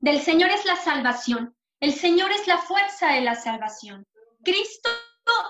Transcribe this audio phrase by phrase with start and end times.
[0.00, 1.54] Del Señor es la salvación.
[1.80, 4.04] El Señor es la fuerza de la salvación.
[4.44, 4.90] Cristo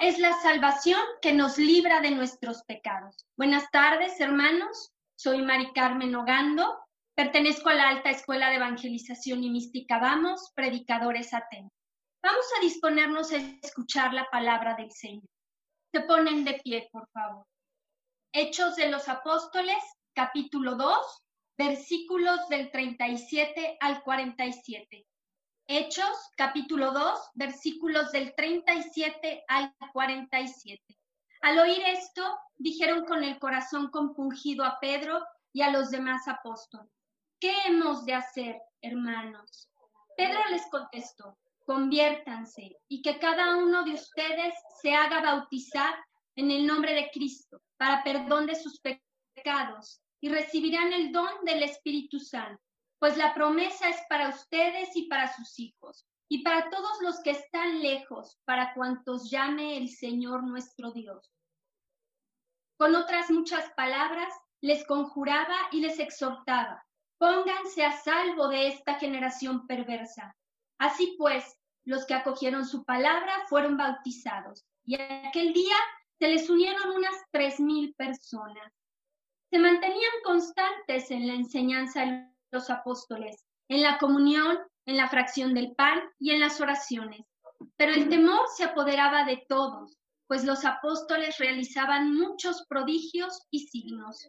[0.00, 3.26] es la salvación que nos libra de nuestros pecados.
[3.36, 4.92] Buenas tardes, hermanos.
[5.16, 6.78] Soy Mari Carmen Ogando.
[7.14, 11.78] Pertenezco a la Alta Escuela de Evangelización y Mística Vamos, predicadores atentos.
[12.22, 15.28] Vamos a disponernos a escuchar la palabra del Señor.
[15.92, 17.46] Se ponen de pie, por favor.
[18.32, 19.82] Hechos de los Apóstoles,
[20.14, 21.22] capítulo 2,
[21.68, 25.06] versículos del 37 al 47.
[25.68, 30.82] Hechos, capítulo 2, versículos del 37 al 47.
[31.42, 36.90] Al oír esto, dijeron con el corazón compungido a Pedro y a los demás apóstoles,
[37.38, 39.70] ¿qué hemos de hacer, hermanos?
[40.16, 45.94] Pedro les contestó, conviértanse y que cada uno de ustedes se haga bautizar
[46.34, 51.64] en el nombre de Cristo para perdón de sus pecados y recibirán el don del
[51.64, 52.62] Espíritu Santo,
[52.98, 57.32] pues la promesa es para ustedes y para sus hijos y para todos los que
[57.32, 61.28] están lejos, para cuantos llame el Señor nuestro Dios.
[62.78, 66.86] Con otras muchas palabras, les conjuraba y les exhortaba,
[67.18, 70.36] pónganse a salvo de esta generación perversa.
[70.78, 75.76] Así pues, los que acogieron su palabra fueron bautizados, y aquel día
[76.18, 78.72] se les unieron unas tres mil personas.
[79.52, 85.52] Se mantenían constantes en la enseñanza de los apóstoles, en la comunión, en la fracción
[85.52, 87.26] del pan y en las oraciones.
[87.76, 94.26] Pero el temor se apoderaba de todos, pues los apóstoles realizaban muchos prodigios y signos.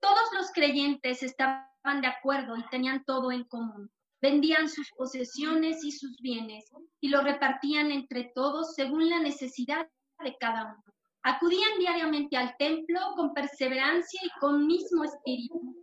[0.00, 3.88] Todos los creyentes estaban de acuerdo y tenían todo en común.
[4.20, 9.86] Vendían sus posesiones y sus bienes y lo repartían entre todos según la necesidad
[10.24, 10.95] de cada uno.
[11.28, 15.74] Acudían diariamente al templo con perseverancia y con mismo espíritu.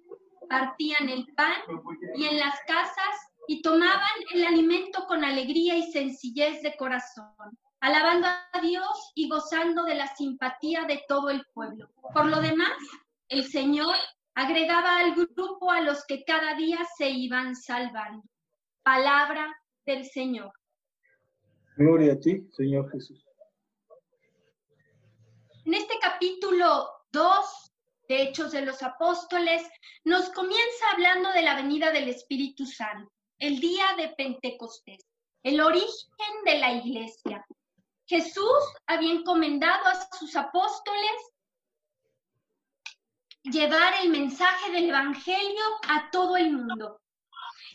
[0.47, 1.57] Partían el pan
[2.15, 7.27] y en las casas y tomaban el alimento con alegría y sencillez de corazón,
[7.81, 11.89] alabando a Dios y gozando de la simpatía de todo el pueblo.
[12.13, 12.77] Por lo demás,
[13.27, 13.95] el Señor
[14.35, 18.23] agregaba al grupo a los que cada día se iban salvando.
[18.81, 19.53] Palabra
[19.85, 20.53] del Señor.
[21.75, 23.25] Gloria a ti, Señor Jesús.
[25.65, 27.71] En este capítulo 2
[28.09, 29.63] de Hechos de los Apóstoles
[30.03, 33.09] nos comienza hablando de la venida del Espíritu Santo,
[33.39, 35.05] el día de Pentecostés,
[35.41, 37.45] el origen de la iglesia.
[38.05, 41.31] Jesús había encomendado a sus apóstoles
[43.43, 46.99] llevar el mensaje del Evangelio a todo el mundo.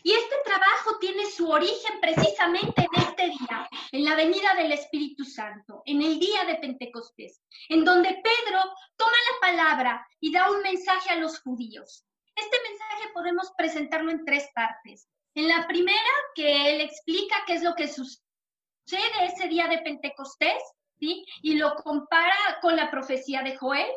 [0.03, 5.25] Y este trabajo tiene su origen precisamente en este día, en la venida del Espíritu
[5.25, 8.61] Santo, en el día de Pentecostés, en donde Pedro
[8.95, 12.05] toma la palabra y da un mensaje a los judíos.
[12.35, 15.09] Este mensaje podemos presentarlo en tres partes.
[15.35, 18.19] En la primera, que él explica qué es lo que sucede
[19.23, 20.61] ese día de Pentecostés,
[20.99, 21.25] ¿sí?
[21.41, 23.89] Y lo compara con la profecía de Joel.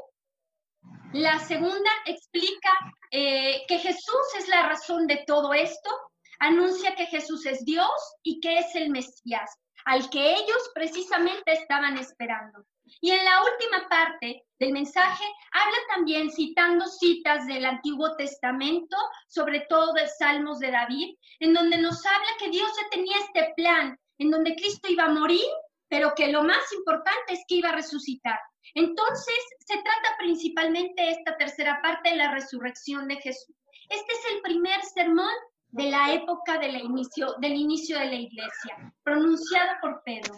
[1.13, 2.71] La segunda explica
[3.11, 5.91] eh, que Jesús es la razón de todo esto,
[6.39, 7.91] anuncia que Jesús es Dios
[8.23, 9.51] y que es el Mesías,
[9.85, 12.65] al que ellos precisamente estaban esperando.
[13.01, 18.97] Y en la última parte del mensaje habla también citando citas del Antiguo Testamento,
[19.29, 23.53] sobre todo de Salmos de David, en donde nos habla que Dios ya tenía este
[23.57, 25.47] plan, en donde Cristo iba a morir,
[25.93, 28.41] pero que lo más importante es que iba a resucitar.
[28.75, 29.37] Entonces,
[29.67, 33.55] se trata principalmente esta tercera parte de la resurrección de Jesús.
[33.91, 35.35] Este es el primer sermón
[35.69, 40.35] de la época del inicio, del inicio de la iglesia, pronunciado por Pedro.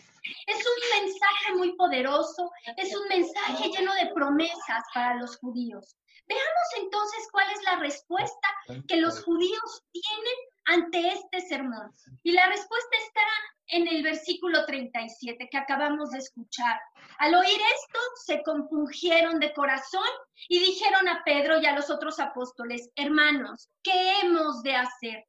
[0.49, 5.97] Es un mensaje muy poderoso, es un mensaje lleno de promesas para los judíos.
[6.27, 8.49] Veamos entonces cuál es la respuesta
[8.89, 10.35] que los judíos tienen
[10.67, 11.93] ante este sermón.
[12.23, 13.21] Y la respuesta está
[13.69, 16.81] en el versículo 37 que acabamos de escuchar.
[17.19, 20.09] Al oír esto, se compungieron de corazón
[20.49, 25.25] y dijeron a Pedro y a los otros apóstoles, hermanos, ¿qué hemos de hacer?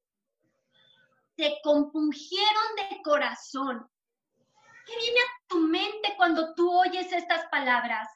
[1.37, 3.85] Se compungieron de corazón.
[4.85, 8.07] ¿Qué viene a tu mente cuando tú oyes estas palabras?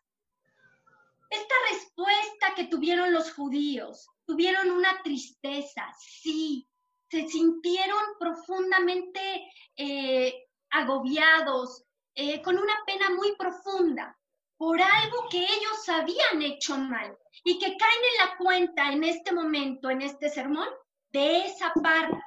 [1.29, 6.67] Esta respuesta que tuvieron los judíos, tuvieron una tristeza, sí,
[7.09, 11.83] se sintieron profundamente eh, agobiados,
[12.15, 14.15] eh, con una pena muy profunda
[14.57, 19.31] por algo que ellos habían hecho mal y que caen en la cuenta en este
[19.31, 20.67] momento, en este sermón,
[21.11, 22.17] de esa parte.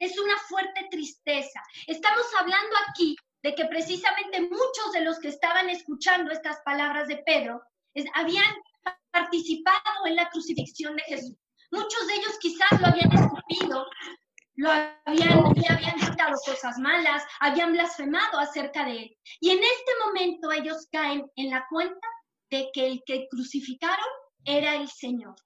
[0.00, 1.62] Es una fuerte tristeza.
[1.86, 7.18] Estamos hablando aquí de que precisamente muchos de los que estaban escuchando estas palabras de
[7.18, 7.62] Pedro
[8.14, 8.54] habían
[9.10, 11.36] participado en la crucifixión de Jesús.
[11.70, 13.86] Muchos de ellos quizás lo habían escupido,
[14.56, 15.98] lo habían, le habían
[16.44, 19.16] cosas malas, habían blasfemado acerca de él.
[19.40, 22.08] Y en este momento ellos caen en la cuenta
[22.50, 24.08] de que el que crucificaron
[24.44, 25.36] era el Señor.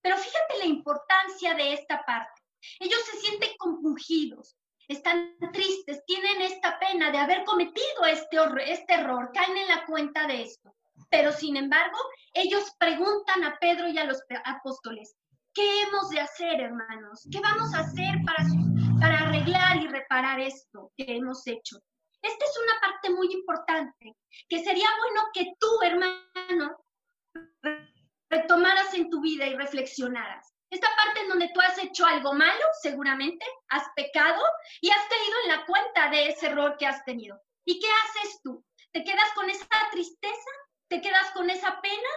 [0.00, 2.42] Pero fíjate la importancia de esta parte.
[2.80, 4.56] Ellos se sienten compungidos,
[4.88, 8.36] están tristes, tienen esta pena de haber cometido este,
[8.66, 10.71] este error, caen en la cuenta de esto.
[11.12, 11.98] Pero sin embargo,
[12.34, 15.14] ellos preguntan a Pedro y a los apóstoles,
[15.54, 17.28] ¿Qué hemos de hacer, hermanos?
[17.30, 18.42] ¿Qué vamos a hacer para,
[18.98, 21.76] para arreglar y reparar esto que hemos hecho?
[22.22, 24.16] Esta es una parte muy importante,
[24.48, 26.82] que sería bueno que tú, hermano,
[28.30, 30.54] retomaras en tu vida y reflexionaras.
[30.70, 34.42] Esta parte en donde tú has hecho algo malo, seguramente, has pecado
[34.80, 37.38] y has tenido en la cuenta de ese error que has tenido.
[37.66, 38.64] ¿Y qué haces tú?
[38.90, 40.50] ¿Te quedas con esa tristeza?
[40.92, 42.10] ¿Te quedas con esa pena?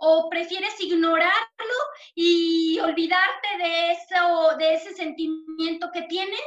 [0.00, 1.78] o prefieres ignorarlo
[2.14, 6.40] y olvidarte de eso, de ese sentimiento que tienes,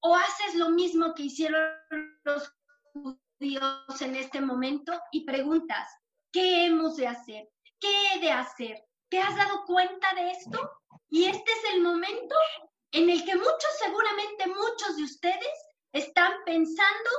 [0.00, 1.60] o haces lo mismo que hicieron
[2.24, 2.50] los
[2.94, 5.86] judíos en este momento y preguntas,
[6.32, 7.50] ¿qué hemos de hacer?
[7.78, 8.82] ¿Qué he de hacer?
[9.10, 10.58] ¿Te has dado cuenta de esto?
[11.10, 12.34] Y este es el momento
[12.92, 17.10] en el que muchos, seguramente muchos de ustedes, están pensando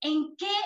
[0.00, 0.56] en qué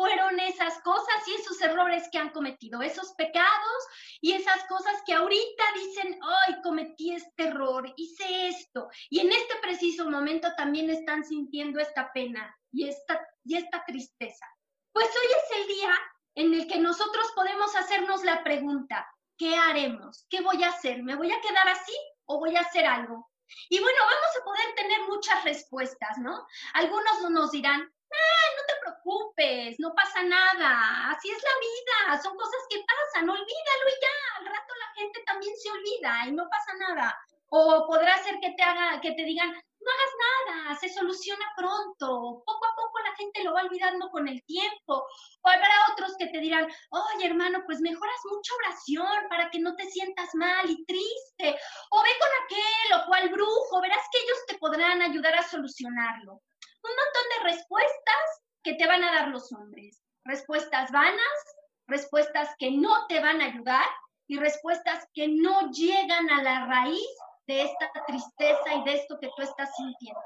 [0.00, 3.82] fueron esas cosas y esos errores que han cometido, esos pecados
[4.22, 8.88] y esas cosas que ahorita dicen, ay, cometí este error, hice esto.
[9.10, 14.46] Y en este preciso momento también están sintiendo esta pena y esta, y esta tristeza.
[14.90, 15.94] Pues hoy es el día
[16.36, 19.06] en el que nosotros podemos hacernos la pregunta,
[19.36, 20.24] ¿qué haremos?
[20.30, 21.02] ¿Qué voy a hacer?
[21.02, 21.92] ¿Me voy a quedar así
[22.24, 23.30] o voy a hacer algo?
[23.68, 26.46] Y bueno, vamos a poder tener muchas respuestas, ¿no?
[26.72, 32.36] Algunos nos dirán, ah, no te preocupes, no pasa nada, así es la vida, son
[32.36, 36.48] cosas que pasan, olvídalo y ya, al rato la gente también se olvida y no
[36.48, 37.18] pasa nada.
[37.52, 42.42] O podrá ser que te haga, que te digan, no hagas nada, se soluciona pronto,
[42.46, 45.04] poco a poco la gente lo va olvidando con el tiempo.
[45.42, 49.74] O habrá otros que te dirán, oye hermano, pues mejoras mucha oración para que no
[49.74, 51.58] te sientas mal y triste.
[51.90, 56.40] O ve con aquel o cual brujo, verás que ellos te podrán ayudar a solucionarlo
[56.82, 60.02] un montón de respuestas que te van a dar los hombres.
[60.24, 61.44] Respuestas vanas,
[61.86, 63.86] respuestas que no te van a ayudar
[64.26, 67.08] y respuestas que no llegan a la raíz
[67.46, 70.20] de esta tristeza y de esto que tú estás sintiendo.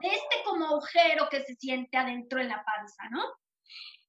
[0.00, 3.22] De este como agujero que se siente adentro en la panza, ¿no?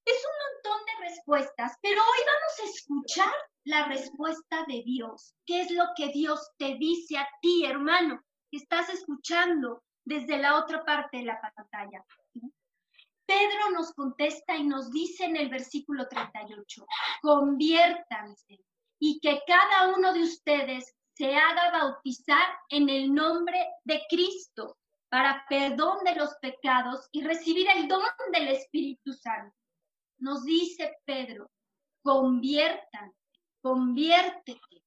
[0.04, 3.34] Es un montón de respuestas, pero hoy vamos a escuchar
[3.64, 5.34] la respuesta de Dios.
[5.44, 8.20] ¿Qué es lo que Dios te dice a ti, hermano?
[8.50, 12.02] Estás escuchando desde la otra parte de la pantalla.
[13.26, 16.86] Pedro nos contesta y nos dice en el versículo 38,
[17.20, 18.60] conviértanse
[19.00, 25.44] y que cada uno de ustedes se haga bautizar en el nombre de Cristo para
[25.48, 29.56] perdón de los pecados y recibir el don del Espíritu Santo.
[30.18, 31.50] Nos dice Pedro,
[32.02, 33.16] conviértanse,
[33.60, 34.82] conviértete,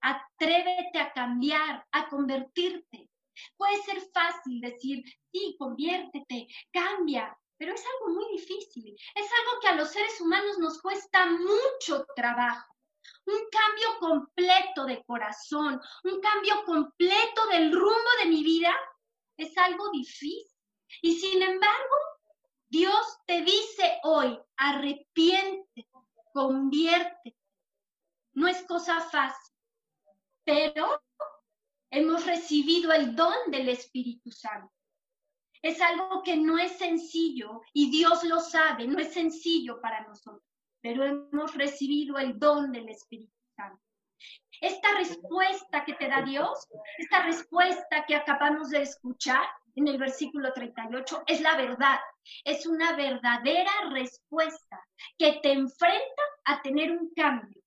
[0.00, 3.09] atrévete a cambiar, a convertirte.
[3.56, 5.02] Puede ser fácil decir,
[5.32, 8.96] sí, conviértete, cambia, pero es algo muy difícil.
[9.14, 12.74] Es algo que a los seres humanos nos cuesta mucho trabajo.
[13.26, 18.74] Un cambio completo de corazón, un cambio completo del rumbo de mi vida,
[19.36, 20.46] es algo difícil.
[21.02, 21.96] Y sin embargo,
[22.68, 25.88] Dios te dice hoy, arrepiéntete,
[26.32, 27.36] conviértete.
[28.32, 29.54] No es cosa fácil,
[30.44, 31.02] pero
[31.90, 34.72] hemos recibido el don del Espíritu Santo.
[35.62, 40.42] Es algo que no es sencillo y Dios lo sabe, no es sencillo para nosotros,
[40.80, 43.82] pero hemos recibido el don del Espíritu Santo.
[44.60, 46.68] Esta respuesta que te da Dios,
[46.98, 51.98] esta respuesta que acabamos de escuchar en el versículo 38, es la verdad.
[52.44, 54.86] Es una verdadera respuesta
[55.18, 57.59] que te enfrenta a tener un cambio,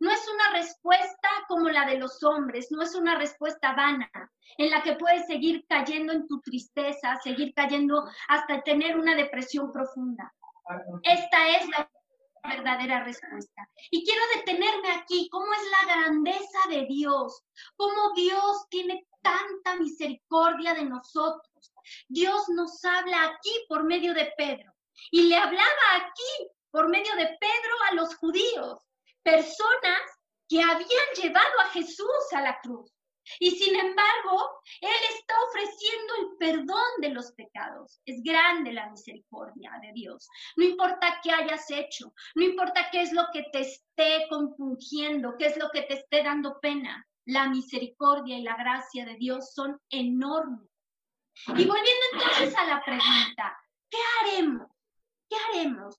[0.00, 4.10] no es una respuesta como la de los hombres, no es una respuesta vana,
[4.56, 9.70] en la que puedes seguir cayendo en tu tristeza, seguir cayendo hasta tener una depresión
[9.70, 10.34] profunda.
[11.02, 11.90] Esta es la
[12.42, 13.68] verdadera respuesta.
[13.90, 17.42] Y quiero detenerme aquí, cómo es la grandeza de Dios,
[17.76, 21.74] cómo Dios tiene tanta misericordia de nosotros.
[22.08, 24.72] Dios nos habla aquí por medio de Pedro
[25.10, 28.89] y le hablaba aquí por medio de Pedro a los judíos
[29.22, 30.02] personas
[30.48, 32.92] que habían llevado a Jesús a la cruz.
[33.38, 38.00] Y sin embargo, Él está ofreciendo el perdón de los pecados.
[38.04, 40.28] Es grande la misericordia de Dios.
[40.56, 45.46] No importa qué hayas hecho, no importa qué es lo que te esté compungiendo, qué
[45.46, 47.06] es lo que te esté dando pena.
[47.26, 50.68] la misericordia y la gracia de Dios son enormes.
[51.46, 53.56] Y volviendo entonces a la pregunta,
[53.88, 54.68] ¿qué haremos?
[55.30, 55.96] ¿Qué haremos?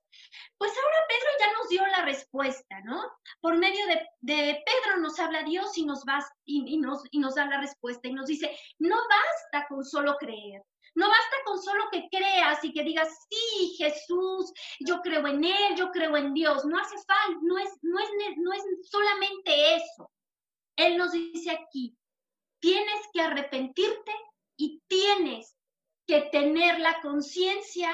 [0.57, 3.01] Pues ahora Pedro ya nos dio la respuesta, ¿no?
[3.39, 6.03] Por medio de, Pedro nos habla Dios y nos,
[6.45, 10.61] y nos da la respuesta y nos dice, no basta con solo creer,
[10.95, 15.75] no basta con solo que creas y que digas, sí, Jesús, yo creo en Él,
[15.77, 16.65] yo creo en Dios.
[16.65, 20.11] No hace falta, no es, no es, no es solamente eso.
[20.75, 21.97] Él nos dice aquí,
[22.59, 24.11] tienes que arrepentirte
[24.57, 25.55] y tienes
[26.05, 27.89] que tener la conciencia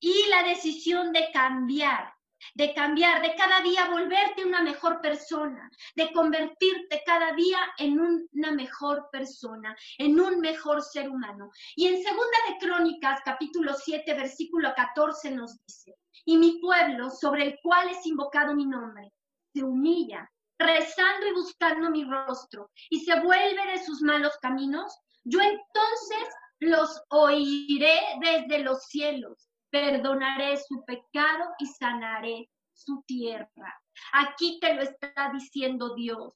[0.00, 2.14] y la decisión de cambiar,
[2.54, 8.52] de cambiar, de cada día volverte una mejor persona, de convertirte cada día en una
[8.52, 11.50] mejor persona, en un mejor ser humano.
[11.76, 17.44] Y en Segunda de Crónicas, capítulo 7, versículo 14 nos dice, y mi pueblo, sobre
[17.44, 19.12] el cual es invocado mi nombre,
[19.52, 25.40] se humilla, rezando y buscando mi rostro, y se vuelve de sus malos caminos, yo
[25.40, 33.82] entonces los oiré desde los cielos perdonaré su pecado y sanaré su tierra.
[34.12, 36.32] Aquí te lo está diciendo Dios.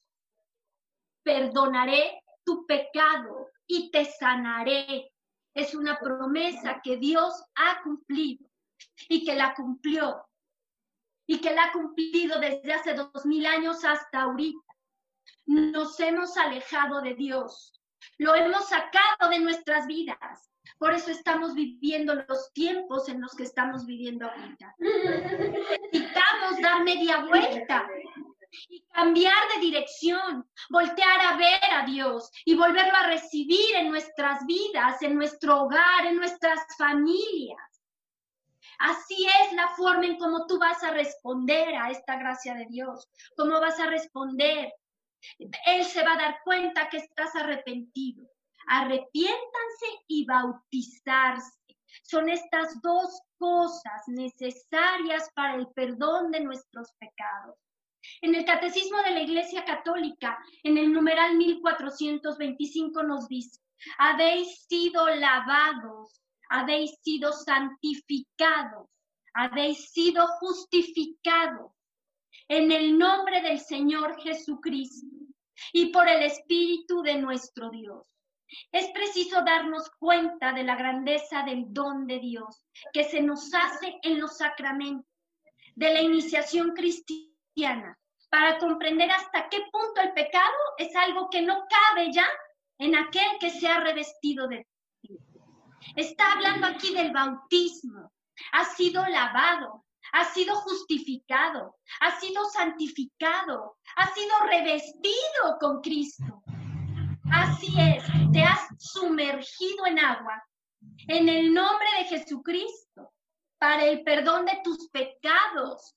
[1.22, 5.10] Perdonaré tu pecado y te sanaré.
[5.54, 8.48] Es una promesa que Dios ha cumplido
[9.08, 10.26] y que la cumplió
[11.26, 14.60] y que la ha cumplido desde hace dos mil años hasta ahorita.
[15.46, 17.80] Nos hemos alejado de Dios,
[18.18, 23.44] lo hemos sacado de nuestras vidas, por eso estamos viviendo los tiempos en los que
[23.44, 24.74] estamos viviendo ahorita.
[24.78, 27.88] Necesitamos dar media vuelta
[28.68, 34.44] y cambiar de dirección, voltear a ver a Dios y volverlo a recibir en nuestras
[34.46, 37.82] vidas, en nuestro hogar, en nuestras familias.
[38.78, 43.08] Así es la forma en cómo tú vas a responder a esta gracia de Dios,
[43.36, 44.72] cómo vas a responder.
[45.38, 48.33] Él se va a dar cuenta que estás arrepentido
[48.66, 51.58] arrepiéntanse y bautizarse.
[52.02, 57.56] Son estas dos cosas necesarias para el perdón de nuestros pecados.
[58.20, 63.60] En el Catecismo de la Iglesia Católica, en el numeral 1425 nos dice,
[63.98, 68.88] habéis sido lavados, habéis sido santificados,
[69.32, 71.72] habéis sido justificados
[72.48, 75.06] en el nombre del Señor Jesucristo
[75.72, 78.04] y por el Espíritu de nuestro Dios.
[78.70, 83.98] Es preciso darnos cuenta de la grandeza del don de Dios que se nos hace
[84.02, 85.10] en los sacramentos
[85.74, 87.98] de la iniciación cristiana
[88.30, 92.26] para comprender hasta qué punto el pecado es algo que no cabe ya
[92.78, 94.66] en aquel que se ha revestido de
[95.02, 95.20] Dios.
[95.96, 98.12] Está hablando aquí del bautismo.
[98.52, 106.42] Ha sido lavado, ha sido justificado, ha sido santificado, ha sido revestido con Cristo.
[107.34, 110.42] Así es, te has sumergido en agua
[111.08, 113.12] en el nombre de Jesucristo
[113.58, 115.96] para el perdón de tus pecados.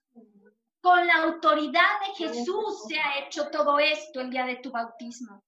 [0.81, 5.43] Con la autoridad de Jesús se ha hecho todo esto el día de tu bautismo.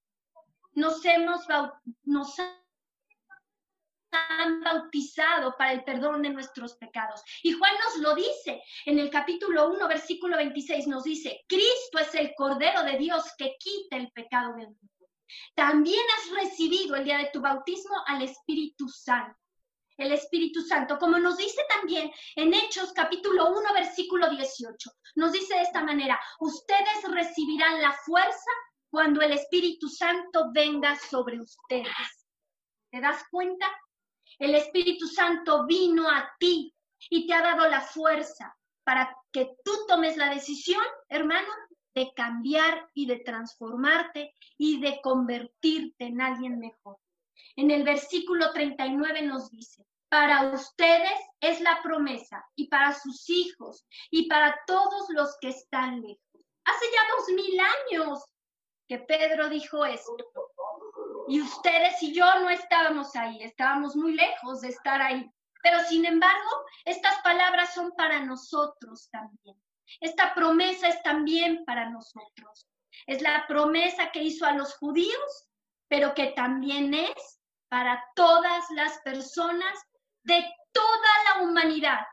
[0.73, 1.45] Nos hemos
[2.03, 2.35] nos
[4.11, 7.23] han bautizado para el perdón de nuestros pecados.
[7.43, 12.13] Y Juan nos lo dice en el capítulo 1, versículo 26, nos dice, Cristo es
[12.15, 14.98] el Cordero de Dios que quita el pecado del mundo.
[15.55, 19.37] También has recibido el día de tu bautismo al Espíritu Santo.
[19.97, 25.55] El Espíritu Santo, como nos dice también en Hechos capítulo 1, versículo 18, nos dice
[25.55, 28.51] de esta manera, ustedes recibirán la fuerza
[28.89, 32.27] cuando el Espíritu Santo venga sobre ustedes.
[32.89, 33.67] ¿Te das cuenta?
[34.37, 36.73] El Espíritu Santo vino a ti
[37.09, 38.55] y te ha dado la fuerza
[38.85, 41.49] para que tú tomes la decisión, hermano,
[41.93, 46.97] de cambiar y de transformarte y de convertirte en alguien mejor.
[47.55, 53.85] En el versículo 39 nos dice, para ustedes es la promesa y para sus hijos
[54.09, 56.23] y para todos los que están lejos.
[56.65, 58.23] Hace ya dos mil años
[58.87, 60.17] que Pedro dijo esto.
[61.27, 65.29] Y ustedes y yo no estábamos ahí, estábamos muy lejos de estar ahí.
[65.61, 66.49] Pero sin embargo,
[66.85, 69.55] estas palabras son para nosotros también.
[69.99, 72.67] Esta promesa es también para nosotros.
[73.07, 75.47] Es la promesa que hizo a los judíos,
[75.87, 79.77] pero que también es para todas las personas
[80.23, 82.05] de toda la humanidad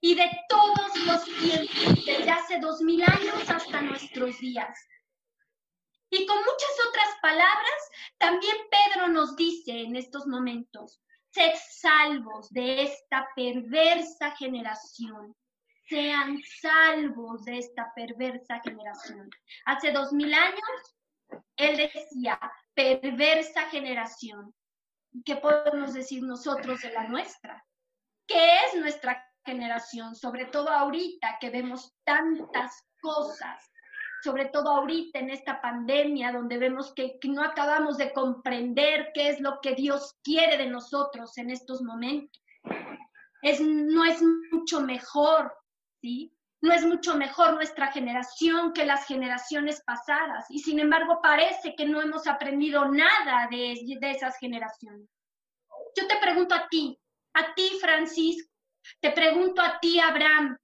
[0.00, 4.76] y de todos los tiempos, desde hace dos mil años hasta nuestros días.
[6.10, 11.00] Y con muchas otras palabras, también Pedro nos dice en estos momentos,
[11.30, 15.34] sed salvos de esta perversa generación
[15.88, 19.28] sean salvos de esta perversa generación.
[19.66, 20.96] Hace dos mil años
[21.56, 22.38] Él decía,
[22.74, 24.54] perversa generación.
[25.24, 27.64] ¿Qué podemos decir nosotros de la nuestra?
[28.26, 30.14] ¿Qué es nuestra generación?
[30.14, 33.70] Sobre todo ahorita que vemos tantas cosas,
[34.22, 39.40] sobre todo ahorita en esta pandemia donde vemos que, no acabamos de comprender qué es
[39.40, 42.42] lo que Dios quiere de nosotros en estos momentos.
[43.42, 44.22] Es, no es
[44.52, 45.52] mucho mejor,
[46.60, 51.86] No es mucho mejor nuestra generación que las generaciones pasadas y sin embargo parece que
[51.86, 55.08] no hemos aprendido nada de, de esas generaciones.
[55.96, 56.98] Yo te pregunto a ti,
[57.34, 58.48] a ti Francisco,
[59.00, 60.56] te pregunto a ti Abraham,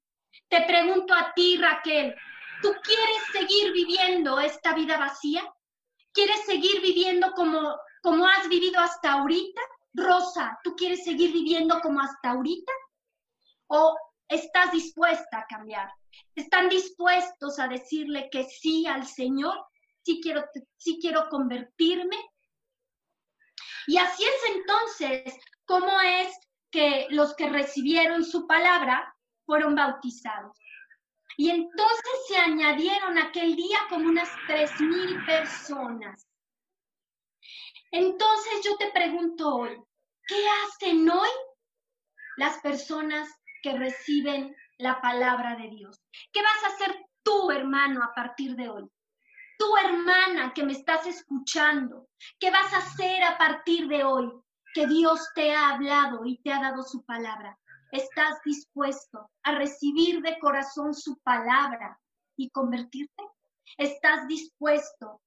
[0.49, 2.15] te pregunto a ti Raquel,
[2.63, 5.43] ¿tú quieres seguir viviendo esta vida vacía?
[6.13, 9.61] ¿Quieres seguir viviendo como, como has vivido hasta ahorita?
[9.95, 12.73] Rosa, ¿tú quieres seguir viviendo como hasta ahorita?
[13.69, 13.97] ¿O
[14.29, 15.91] estás dispuesta a cambiar?
[16.35, 19.67] ¿Están dispuestos a decirle que sí al Señor?
[20.05, 20.45] ¿Sí quiero,
[20.77, 22.17] sí quiero convertirme?
[23.87, 26.37] Y así es entonces cómo es
[26.71, 29.15] que los que recibieron su palabra
[29.47, 30.57] fueron bautizados.
[31.37, 36.27] Y entonces se añadieron aquel día como unas tres mil personas.
[37.91, 39.83] Entonces yo te pregunto hoy,
[40.27, 41.29] ¿qué hacen hoy
[42.37, 43.29] las personas
[43.63, 46.01] que reciben la palabra de Dios.
[46.33, 48.89] ¿Qué vas a hacer tú, hermano, a partir de hoy?
[49.59, 54.31] Tu hermana que me estás escuchando, ¿qué vas a hacer a partir de hoy?
[54.73, 57.59] Que Dios te ha hablado y te ha dado su palabra.
[57.91, 61.99] ¿Estás dispuesto a recibir de corazón su palabra
[62.37, 63.25] y convertirte?
[63.77, 65.21] ¿Estás dispuesto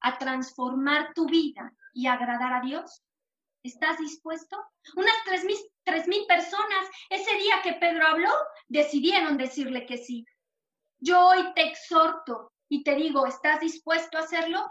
[0.00, 3.02] a transformar tu vida y agradar a Dios?
[3.66, 4.56] ¿Estás dispuesto?
[4.94, 8.30] Unas tres mil, tres mil personas ese día que Pedro habló
[8.68, 10.24] decidieron decirle que sí.
[10.98, 14.70] Yo hoy te exhorto y te digo, ¿estás dispuesto a hacerlo?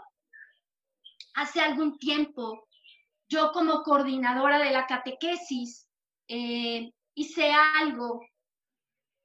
[1.34, 2.66] Hace algún tiempo,
[3.28, 5.86] yo como coordinadora de la catequesis,
[6.28, 8.26] eh, hice algo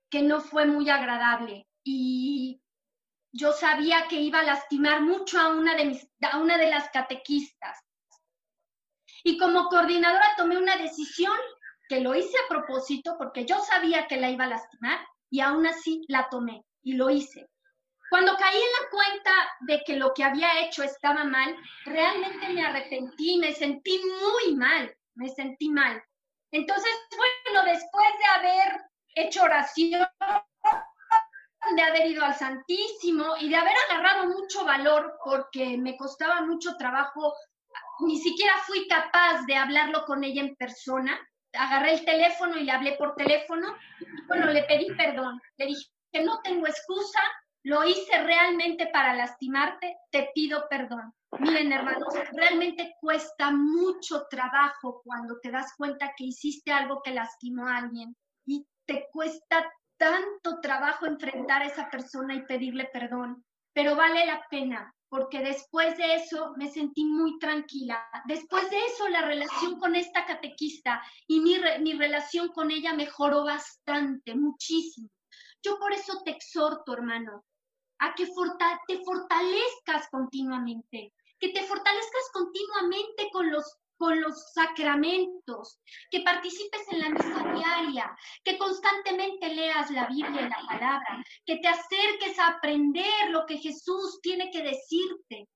[0.10, 2.62] que no fue muy agradable y
[3.32, 6.90] yo sabía que iba a lastimar mucho a una de, mis, a una de las
[6.90, 7.80] catequistas.
[9.24, 11.38] Y como coordinadora tomé una decisión
[11.88, 15.66] que lo hice a propósito porque yo sabía que la iba a lastimar y aún
[15.68, 17.50] así la tomé y lo hice.
[18.10, 19.32] Cuando caí en la cuenta
[19.62, 21.56] de que lo que había hecho estaba mal,
[21.86, 26.04] realmente me arrepentí, me sentí muy mal, me sentí mal.
[26.52, 28.82] Entonces, bueno, después de haber
[29.16, 30.08] hecho oración,
[31.76, 36.76] de haber ido al Santísimo y de haber agarrado mucho valor porque me costaba mucho
[36.76, 37.34] trabajo
[38.02, 41.20] ni siquiera fui capaz de hablarlo con ella en persona.
[41.54, 43.76] Agarré el teléfono y le hablé por teléfono.
[44.28, 45.42] Bueno, le pedí perdón.
[45.58, 47.20] Le dije que no tengo excusa,
[47.64, 51.14] lo hice realmente para lastimarte, te pido perdón.
[51.40, 57.68] Miren, hermanos, realmente cuesta mucho trabajo cuando te das cuenta que hiciste algo que lastimó
[57.68, 63.96] a alguien y te cuesta tanto trabajo enfrentar a esa persona y pedirle perdón, pero
[63.96, 68.02] vale la pena porque después de eso me sentí muy tranquila.
[68.28, 73.44] Después de eso la relación con esta catequista y mi, mi relación con ella mejoró
[73.44, 75.10] bastante, muchísimo.
[75.62, 77.44] Yo por eso te exhorto, hermano,
[78.00, 86.22] a que te fortalezcas continuamente, que te fortalezcas continuamente con los con los sacramentos, que
[86.22, 91.68] participes en la misa diaria, que constantemente leas la Biblia y la palabra, que te
[91.68, 95.48] acerques a aprender lo que Jesús tiene que decirte.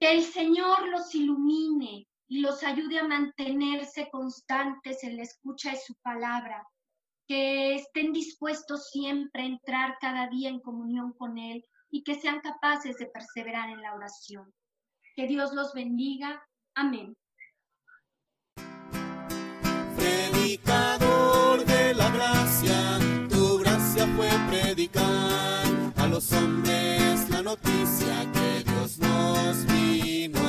[0.00, 5.78] Que el Señor los ilumine y los ayude a mantenerse constantes en la escucha de
[5.78, 6.66] su palabra,
[7.28, 12.40] que estén dispuestos siempre a entrar cada día en comunión con Él y que sean
[12.40, 14.52] capaces de perseverar en la oración.
[15.14, 16.42] Que Dios los bendiga
[16.76, 17.14] Amén.
[19.96, 28.98] Predicador de la gracia, tu gracia fue predicar a los hombres la noticia que Dios
[28.98, 30.43] nos vino.